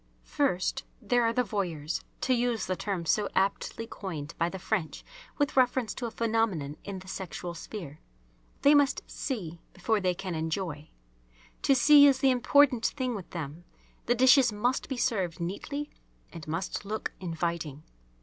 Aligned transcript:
First, 0.25 0.83
there 0.99 1.21
are 1.21 1.31
the 1.31 1.43
"Voyeurs," 1.43 2.01
to 2.21 2.33
use 2.33 2.65
the 2.65 2.75
term 2.75 3.05
so 3.05 3.29
aptly 3.35 3.85
coined 3.85 4.33
by 4.39 4.49
the 4.49 4.57
French 4.57 5.03
with 5.37 5.55
reference 5.55 5.93
to 5.93 6.07
a 6.07 6.09
phenomenon 6.09 6.75
in 6.83 6.97
the 6.97 7.07
sexual 7.07 7.53
sphere. 7.53 7.99
They 8.63 8.73
must 8.73 9.03
"see" 9.05 9.61
before 9.73 9.99
they 9.99 10.15
can 10.15 10.33
enjoy. 10.33 10.89
To 11.61 11.75
see 11.75 12.07
is 12.07 12.17
the 12.17 12.31
important 12.31 12.87
thing 12.87 13.13
with 13.13 13.29
them. 13.29 13.63
The 14.07 14.15
dishes 14.15 14.51
must 14.51 14.89
be 14.89 14.97
served 14.97 15.39
neatly 15.39 15.91
and 16.33 16.47
must 16.47 16.83
look 16.83 17.11
inviting. 17.19 17.83